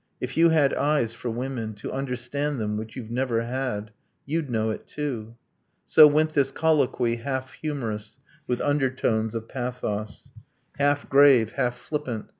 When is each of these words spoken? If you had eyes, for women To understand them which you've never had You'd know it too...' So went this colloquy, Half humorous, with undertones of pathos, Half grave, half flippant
If 0.19 0.35
you 0.35 0.49
had 0.49 0.73
eyes, 0.73 1.13
for 1.13 1.29
women 1.29 1.75
To 1.75 1.91
understand 1.91 2.59
them 2.59 2.75
which 2.75 2.95
you've 2.95 3.11
never 3.11 3.43
had 3.43 3.91
You'd 4.25 4.49
know 4.49 4.71
it 4.71 4.87
too...' 4.87 5.35
So 5.95 6.07
went 6.07 6.33
this 6.33 6.49
colloquy, 6.49 7.17
Half 7.17 7.51
humorous, 7.53 8.17
with 8.47 8.61
undertones 8.61 9.35
of 9.35 9.47
pathos, 9.47 10.29
Half 10.79 11.07
grave, 11.07 11.51
half 11.51 11.77
flippant 11.77 12.25